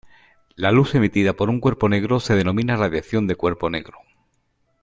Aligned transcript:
La 0.55 0.71
luz 0.71 0.95
emitida 0.95 1.33
por 1.33 1.51
un 1.51 1.59
cuerpo 1.59 1.87
negro 1.87 2.19
se 2.19 2.33
denomina 2.35 2.75
radiación 2.75 3.27
de 3.27 3.35
cuerpo 3.35 3.69
negro. 3.69 3.99